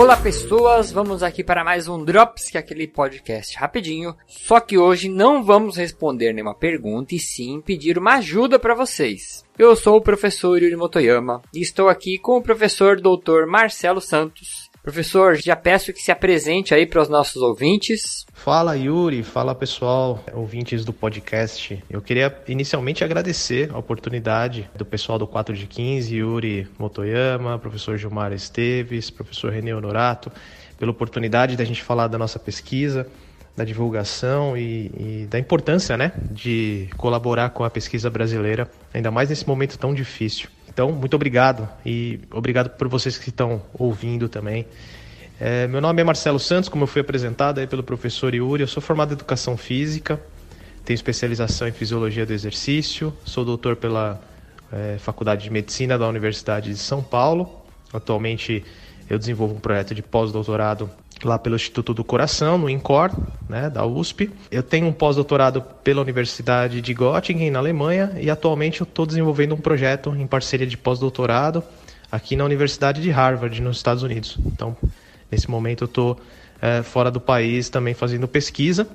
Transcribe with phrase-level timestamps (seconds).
[0.00, 4.16] Olá pessoas, vamos aqui para mais um Drops, que é aquele podcast rapidinho.
[4.26, 9.44] Só que hoje não vamos responder nenhuma pergunta e sim pedir uma ajuda para vocês.
[9.58, 13.44] Eu sou o professor Yuri Motoyama e estou aqui com o professor Dr.
[13.46, 18.24] Marcelo Santos, Professor, já peço que se apresente aí para os nossos ouvintes.
[18.32, 21.84] Fala Yuri, fala pessoal, ouvintes do podcast.
[21.90, 27.98] Eu queria inicialmente agradecer a oportunidade do pessoal do 4 de 15, Yuri Motoyama, professor
[27.98, 30.32] Gilmar Esteves, professor René Honorato,
[30.78, 33.06] pela oportunidade da gente falar da nossa pesquisa,
[33.54, 39.28] da divulgação e, e da importância né, de colaborar com a pesquisa brasileira, ainda mais
[39.28, 40.48] nesse momento tão difícil.
[40.80, 44.64] Então, muito obrigado e obrigado por vocês que estão ouvindo também.
[45.38, 48.66] É, meu nome é Marcelo Santos, como eu fui apresentado aí pelo professor Yuri, eu
[48.66, 50.18] sou formado em Educação Física,
[50.82, 54.22] tenho especialização em Fisiologia do Exercício, sou doutor pela
[54.72, 57.62] é, Faculdade de Medicina da Universidade de São Paulo.
[57.92, 58.64] Atualmente
[59.06, 60.90] eu desenvolvo um projeto de pós-doutorado
[61.24, 63.10] lá pelo Instituto do Coração, no INCOR,
[63.48, 64.30] né, da USP.
[64.50, 69.54] Eu tenho um pós-doutorado pela Universidade de Göttingen, na Alemanha, e atualmente eu estou desenvolvendo
[69.54, 71.62] um projeto em parceria de pós-doutorado
[72.10, 74.36] aqui na Universidade de Harvard, nos Estados Unidos.
[74.46, 74.76] Então,
[75.30, 76.20] nesse momento eu estou
[76.60, 78.88] é, fora do país também fazendo pesquisa,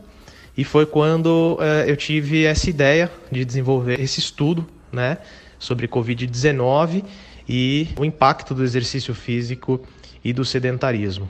[0.58, 5.18] e foi quando é, eu tive essa ideia de desenvolver esse estudo, né,
[5.60, 7.04] sobre Covid-19
[7.48, 9.82] e o impacto do exercício físico
[10.24, 11.28] e do sedentarismo.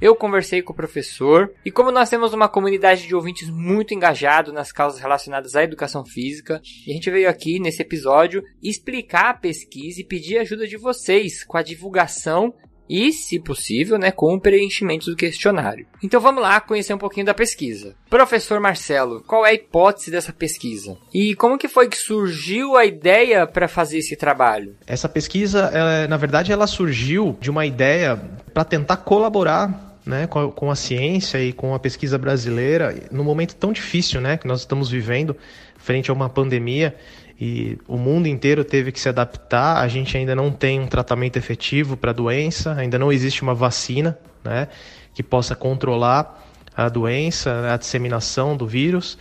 [0.00, 4.52] Eu conversei com o professor e como nós temos uma comunidade de ouvintes muito engajado
[4.52, 10.00] nas causas relacionadas à educação física, a gente veio aqui nesse episódio explicar a pesquisa
[10.00, 12.54] e pedir ajuda de vocês com a divulgação
[12.88, 15.86] e, se possível, né, com o preenchimento do questionário.
[16.02, 17.94] Então vamos lá conhecer um pouquinho da pesquisa.
[18.08, 20.96] Professor Marcelo, qual é a hipótese dessa pesquisa?
[21.12, 24.76] E como que foi que surgiu a ideia para fazer esse trabalho?
[24.86, 28.16] Essa pesquisa, ela, na verdade, ela surgiu de uma ideia
[28.54, 33.22] para tentar colaborar né, com, a, com a ciência e com a pesquisa brasileira no
[33.22, 35.36] momento tão difícil né, que nós estamos vivendo
[35.76, 36.96] frente a uma pandemia
[37.38, 39.76] e o mundo inteiro teve que se adaptar.
[39.76, 43.54] A gente ainda não tem um tratamento efetivo para a doença, ainda não existe uma
[43.54, 44.68] vacina né,
[45.12, 46.42] que possa controlar
[46.74, 49.18] a doença, a disseminação do vírus.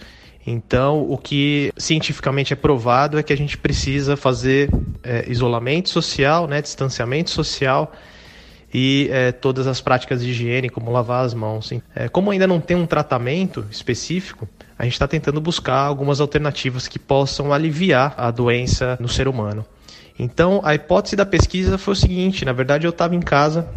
[0.47, 4.69] Então, o que cientificamente é provado é que a gente precisa fazer
[5.03, 7.91] é, isolamento social, né, distanciamento social
[8.79, 11.73] e é, todas as práticas de higiene, como lavar as mãos.
[11.95, 16.87] É, como ainda não tem um tratamento específico, a gente está tentando buscar algumas alternativas
[16.87, 19.65] que possam aliviar a doença no ser humano.
[20.19, 23.67] Então, a hipótese da pesquisa foi o seguinte: na verdade, eu estava em casa,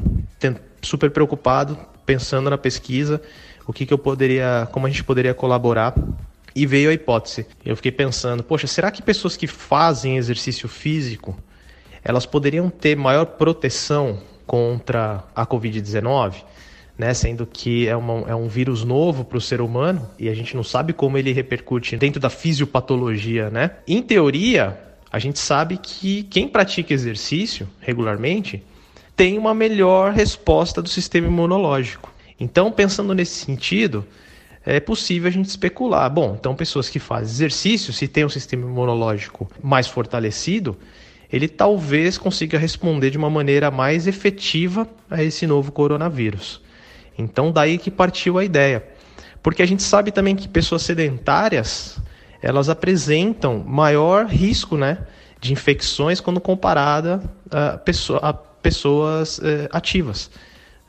[0.83, 3.22] super preocupado, pensando na pesquisa,
[3.66, 5.94] o que, que eu poderia, como a gente poderia colaborar.
[6.55, 7.47] E veio a hipótese.
[7.65, 11.39] Eu fiquei pensando, poxa, será que pessoas que fazem exercício físico,
[12.05, 14.19] elas poderiam ter maior proteção
[14.50, 16.43] contra a Covid-19?
[16.99, 17.15] né?
[17.15, 20.56] Sendo que é, uma, é um vírus novo para o ser humano e a gente
[20.56, 23.71] não sabe como ele repercute dentro da fisiopatologia, né?
[23.87, 24.77] Em teoria,
[25.10, 28.60] a gente sabe que quem pratica exercício regularmente
[29.15, 32.12] tem uma melhor resposta do sistema imunológico.
[32.39, 34.05] Então, pensando nesse sentido,
[34.66, 36.10] é possível a gente especular.
[36.10, 40.77] Bom, então pessoas que fazem exercício, se tem um sistema imunológico mais fortalecido,
[41.33, 46.61] ele talvez consiga responder de uma maneira mais efetiva a esse novo coronavírus.
[47.17, 48.85] Então daí que partiu a ideia.
[49.43, 51.99] Porque a gente sabe também que pessoas sedentárias,
[52.43, 54.99] elas apresentam maior risco, né,
[55.41, 60.31] de infecções quando comparada a, pessoa, a pessoas uh, ativas.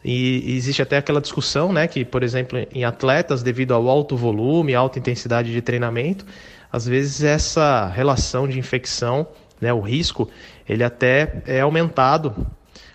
[0.04, 4.74] E existe até aquela discussão, né, que, por exemplo, em atletas, devido ao alto volume,
[4.74, 6.26] alta intensidade de treinamento,
[6.72, 9.28] às vezes essa relação de infecção,
[9.62, 10.28] né, o risco,
[10.68, 12.36] ele até é aumentado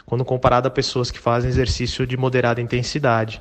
[0.04, 3.40] quando comparado a pessoas que fazem exercício de moderada intensidade.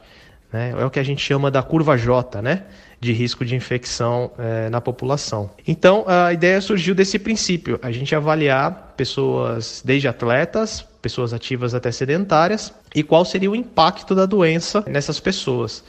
[0.51, 0.73] Né?
[0.77, 2.63] É o que a gente chama da curva J, né?
[2.99, 5.51] de risco de infecção é, na população.
[5.67, 11.91] Então, a ideia surgiu desse princípio, a gente avaliar pessoas desde atletas, pessoas ativas até
[11.91, 15.83] sedentárias, e qual seria o impacto da doença nessas pessoas.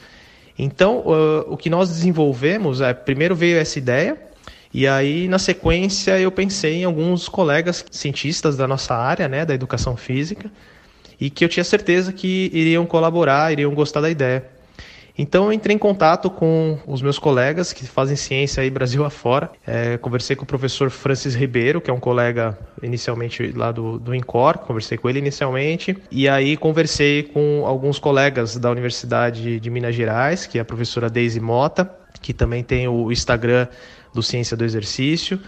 [0.59, 1.03] Então,
[1.47, 4.17] o que nós desenvolvemos é, primeiro veio essa ideia,
[4.73, 9.53] e aí, na sequência, eu pensei em alguns colegas cientistas da nossa área, né, da
[9.53, 10.51] educação física,
[11.19, 14.57] e que eu tinha certeza que iriam colaborar, iriam gostar da ideia.
[15.17, 19.49] Então eu entrei em contato com os meus colegas que fazem ciência aí Brasil afora.
[19.65, 24.13] É, conversei com o professor Francis Ribeiro, que é um colega inicialmente lá do, do
[24.13, 25.97] INCOR, conversei com ele inicialmente.
[26.11, 31.09] E aí conversei com alguns colegas da Universidade de Minas Gerais, que é a professora
[31.09, 31.91] Deise Mota,
[32.21, 33.67] que também tem o Instagram
[34.17, 35.39] do Ciência do Exercício.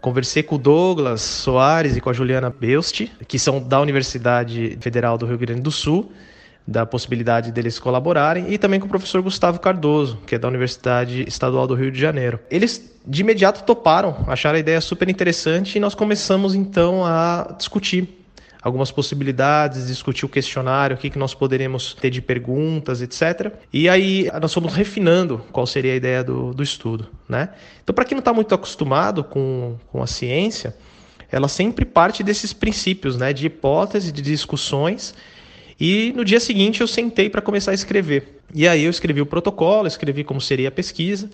[0.00, 5.16] Conversei com o Douglas Soares e com a Juliana Beusti, que são da Universidade Federal
[5.16, 6.12] do Rio Grande do Sul
[6.66, 11.24] da possibilidade deles colaborarem, e também com o professor Gustavo Cardoso, que é da Universidade
[11.26, 12.38] Estadual do Rio de Janeiro.
[12.50, 18.17] Eles de imediato toparam, acharam a ideia super interessante e nós começamos então a discutir
[18.62, 23.52] algumas possibilidades, discutir o questionário, o que, que nós poderíamos ter de perguntas, etc.
[23.72, 27.08] E aí nós fomos refinando qual seria a ideia do, do estudo.
[27.28, 27.48] Né?
[27.82, 30.76] Então, para quem não está muito acostumado com, com a ciência,
[31.30, 35.14] ela sempre parte desses princípios né, de hipótese, de discussões
[35.80, 38.40] e no dia seguinte eu sentei para começar a escrever.
[38.52, 41.30] E aí eu escrevi o protocolo, escrevi como seria a pesquisa,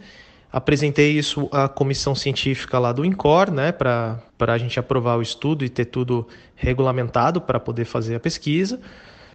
[0.55, 5.65] apresentei isso à comissão científica lá do INCOR, né, para a gente aprovar o estudo
[5.65, 8.79] e ter tudo regulamentado para poder fazer a pesquisa.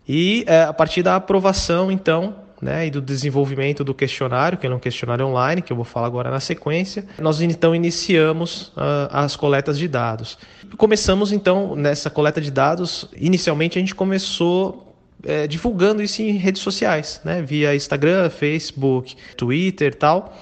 [0.08, 4.70] E é, a partir da aprovação, então, né, e do desenvolvimento do questionário, que é
[4.74, 9.36] um questionário online, que eu vou falar agora na sequência, nós então iniciamos uh, as
[9.36, 10.38] coletas de dados.
[10.78, 14.96] Começamos então nessa coleta de dados, inicialmente a gente começou
[15.26, 17.42] é, divulgando isso em redes sociais, né?
[17.42, 20.34] via Instagram, Facebook, Twitter tal.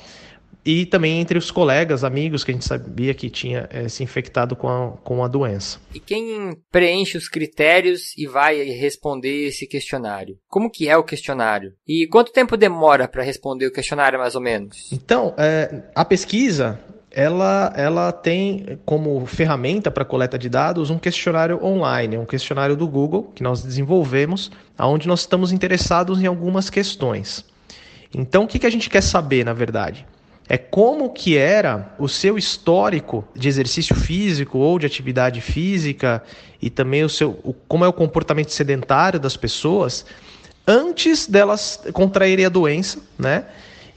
[0.67, 4.53] E também entre os colegas, amigos que a gente sabia que tinha é, se infectado
[4.53, 5.79] com a, com a doença.
[5.95, 10.37] E quem preenche os critérios e vai responder esse questionário?
[10.49, 11.71] Como que é o questionário?
[11.87, 14.91] E quanto tempo demora para responder o questionário, mais ou menos?
[14.91, 16.77] Então, é, a pesquisa
[17.09, 22.89] ela, ela tem como ferramenta para coleta de dados um questionário online, um questionário do
[22.89, 27.45] Google que nós desenvolvemos, onde nós estamos interessados em algumas questões.
[28.13, 30.05] Então, o que, que a gente quer saber, na verdade?
[30.49, 36.23] É como que era o seu histórico de exercício físico ou de atividade física
[36.61, 40.05] e também o seu, o, como é o comportamento sedentário das pessoas
[40.65, 43.45] antes delas contraírem a doença, né?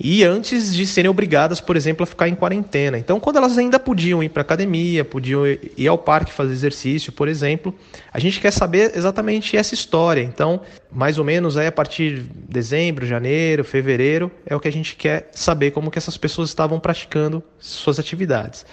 [0.02, 2.96] E antes de serem obrigadas, por exemplo, a ficar em quarentena.
[2.96, 7.28] Então, quando elas ainda podiam ir para academia, podiam ir ao parque fazer exercício, por
[7.28, 7.74] exemplo,
[8.10, 10.22] a gente quer saber exatamente essa história.
[10.22, 14.72] Então, mais ou menos aí a partir de dezembro, janeiro, fevereiro, é o que a
[14.72, 18.64] gente quer saber como que essas pessoas estavam praticando suas atividades.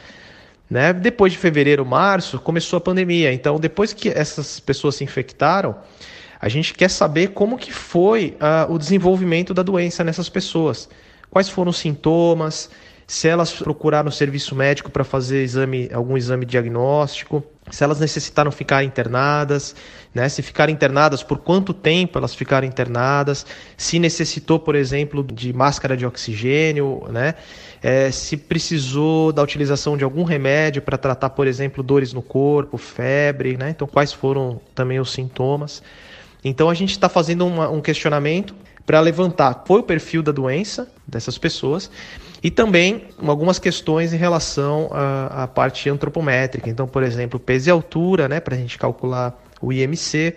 [0.70, 0.94] Né?
[0.94, 3.34] Depois de fevereiro, março, começou a pandemia.
[3.34, 5.76] Então, depois que essas pessoas se infectaram,
[6.40, 10.88] a gente quer saber como que foi uh, o desenvolvimento da doença nessas pessoas
[11.30, 12.70] quais foram os sintomas,
[13.08, 17.42] se elas procuraram serviço médico para fazer exame, algum exame diagnóstico,
[17.72, 19.74] se elas necessitaram ficar internadas,
[20.14, 20.28] né?
[20.28, 23.46] se ficaram internadas, por quanto tempo elas ficaram internadas,
[23.78, 27.36] se necessitou, por exemplo, de máscara de oxigênio, né?
[27.82, 32.76] É, se precisou da utilização de algum remédio para tratar, por exemplo, dores no corpo,
[32.78, 33.70] febre, né?
[33.70, 35.82] então quais foram também os sintomas.
[36.44, 38.56] Então a gente está fazendo uma, um questionamento
[38.88, 41.92] para levantar foi o perfil da doença dessas pessoas
[42.42, 46.70] e também algumas questões em relação à, à parte antropométrica.
[46.70, 50.36] Então, por exemplo, peso e altura, né, para a gente calcular o IMC.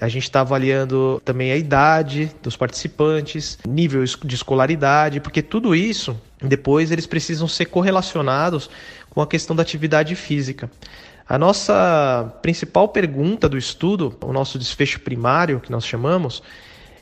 [0.00, 6.20] A gente está avaliando também a idade dos participantes, nível de escolaridade, porque tudo isso
[6.42, 8.68] depois eles precisam ser correlacionados
[9.08, 10.70] com a questão da atividade física.
[11.28, 16.42] A nossa principal pergunta do estudo, o nosso desfecho primário, que nós chamamos,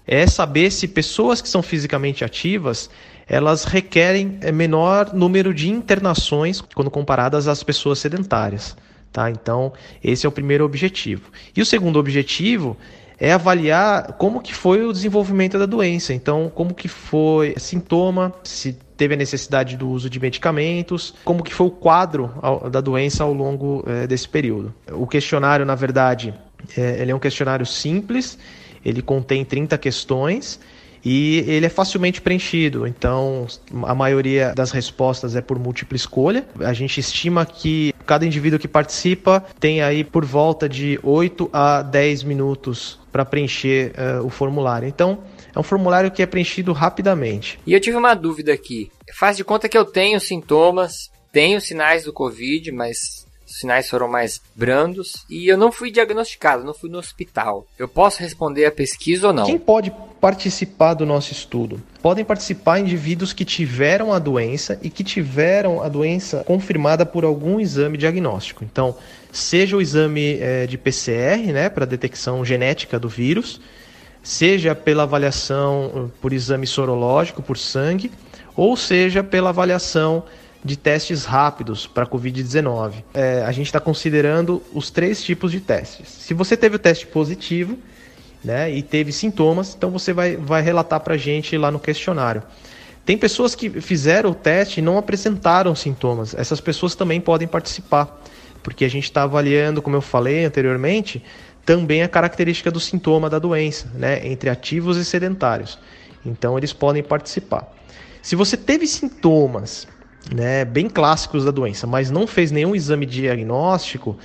[0.07, 2.91] é saber se pessoas que são fisicamente ativas
[3.27, 8.77] elas requerem é, menor número de internações quando comparadas às pessoas sedentárias.
[9.13, 9.31] Tá?
[9.31, 11.31] Então, esse é o primeiro objetivo.
[11.57, 12.77] E o segundo objetivo
[13.19, 16.13] é avaliar como que foi o desenvolvimento da doença.
[16.13, 21.55] Então, como que foi sintoma, se teve a necessidade do uso de medicamentos, como que
[21.55, 22.31] foi o quadro
[22.71, 24.75] da doença ao longo é, desse período.
[24.91, 26.35] O questionário, na verdade,
[26.77, 28.37] é, ele é um questionário simples
[28.85, 30.61] ele contém 30 questões
[31.05, 32.87] e ele é facilmente preenchido.
[32.87, 33.47] Então,
[33.83, 36.47] a maioria das respostas é por múltipla escolha.
[36.61, 41.83] A gente estima que cada indivíduo que participa tem aí por volta de 8 a
[41.83, 44.89] 10 minutos para preencher uh, o formulário.
[44.89, 45.23] Então,
[45.55, 47.59] é um formulário que é preenchido rapidamente.
[47.67, 48.91] E eu tive uma dúvida aqui.
[49.15, 53.24] Faz de conta que eu tenho sintomas, tenho sinais do Covid, mas
[53.55, 57.65] os sinais foram mais brandos e eu não fui diagnosticado, não fui no hospital.
[57.79, 59.47] Eu posso responder a pesquisa ou não?
[59.47, 61.81] Quem pode participar do nosso estudo?
[62.03, 67.61] Podem participar indivíduos que tiveram a doença e que tiveram a doença confirmada por algum
[67.61, 68.65] exame diagnóstico.
[68.65, 68.97] Então,
[69.31, 73.61] seja o exame é, de PCR, né, para detecção genética do vírus,
[74.21, 78.11] seja pela avaliação uh, por exame sorológico, por sangue,
[78.57, 80.25] ou seja pela avaliação
[80.65, 82.95] de testes rápidos para Covid-19.
[83.13, 86.09] É, a gente está considerando os três tipos de testes.
[86.09, 87.79] Se você teve o teste positivo
[88.43, 92.43] né, e teve sintomas, então você vai, vai relatar para a gente lá no questionário.
[93.05, 96.35] Tem pessoas que fizeram o teste e não apresentaram sintomas.
[96.35, 98.23] Essas pessoas também podem participar,
[98.63, 101.23] porque a gente está avaliando, como eu falei anteriormente,
[101.67, 105.79] também a característica do sintoma da doença, né, entre ativos e sedentários.
[106.25, 107.71] Então eles podem participar.
[108.23, 109.87] Se você teve sintomas,
[110.33, 114.17] né, bem clássicos da doença, mas não fez nenhum exame diagnóstico,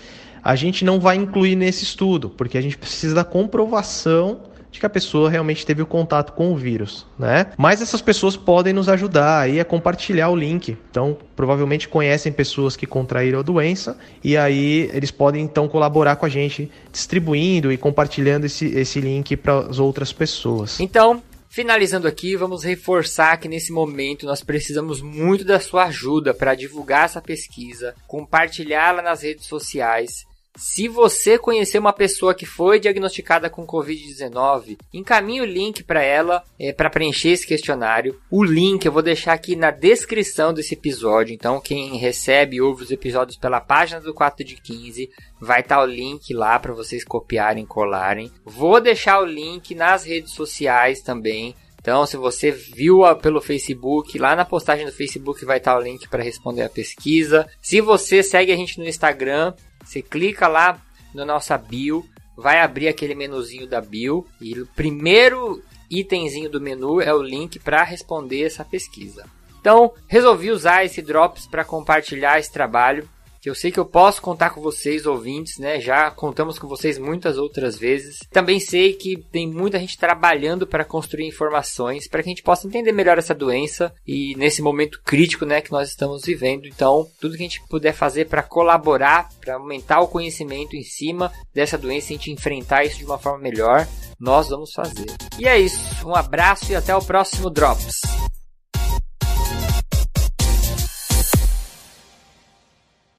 [0.43, 4.41] a gente não vai incluir nesse estudo, porque a gente precisa da comprovação
[4.71, 7.47] de que a pessoa realmente teve o contato com o vírus, né?
[7.57, 10.77] Mas essas pessoas podem nos ajudar aí a compartilhar o link.
[10.91, 16.25] Então, provavelmente conhecem pessoas que contraíram a doença e aí eles podem então colaborar com
[16.25, 20.79] a gente distribuindo e compartilhando esse, esse link para as outras pessoas.
[20.79, 26.53] Então, Finalizando aqui, vamos reforçar que nesse momento nós precisamos muito da sua ajuda para
[26.53, 30.28] divulgar essa pesquisa, compartilhá-la nas redes sociais
[30.59, 36.43] se você conhecer uma pessoa que foi diagnosticada com Covid-19, encaminhe o link para ela
[36.59, 38.19] é, para preencher esse questionário.
[38.29, 41.33] O link eu vou deixar aqui na descrição desse episódio.
[41.33, 45.77] Então, quem recebe e ouve os episódios pela página do 4 de 15, vai estar
[45.77, 48.29] tá o link lá para vocês copiarem, colarem.
[48.43, 51.55] Vou deixar o link nas redes sociais também.
[51.81, 55.81] Então, se você viu pelo Facebook, lá na postagem do Facebook vai estar tá o
[55.81, 57.47] link para responder a pesquisa.
[57.61, 59.53] Se você segue a gente no Instagram,
[59.89, 60.79] você clica lá
[61.15, 67.01] na nossa bio, vai abrir aquele menuzinho da bio e o primeiro itemzinho do menu
[67.01, 69.25] é o link para responder essa pesquisa.
[69.59, 73.09] Então, resolvi usar esse Drops para compartilhar esse trabalho
[73.41, 75.79] que eu sei que eu posso contar com vocês, ouvintes, né?
[75.79, 78.19] Já contamos com vocês muitas outras vezes.
[78.31, 82.67] Também sei que tem muita gente trabalhando para construir informações para que a gente possa
[82.67, 86.67] entender melhor essa doença e nesse momento crítico, né, que nós estamos vivendo.
[86.67, 91.31] Então, tudo que a gente puder fazer para colaborar, para aumentar o conhecimento em cima
[91.53, 93.87] dessa doença e a gente enfrentar isso de uma forma melhor,
[94.19, 95.07] nós vamos fazer.
[95.37, 96.07] E é isso.
[96.07, 98.01] Um abraço e até o próximo Drops.